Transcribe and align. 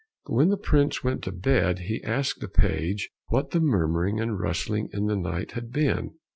But 0.25 0.33
when 0.33 0.49
the 0.49 0.57
prince 0.57 1.03
went 1.03 1.21
to 1.25 1.31
bed 1.31 1.77
he 1.81 2.03
asked 2.03 2.39
the 2.41 2.47
page 2.47 3.11
what 3.27 3.51
the 3.51 3.59
murmuring 3.59 4.19
and 4.19 4.39
rustling 4.39 4.89
in 4.91 5.05
the 5.05 5.15
night 5.15 5.51
had 5.51 5.71
been? 5.71 6.15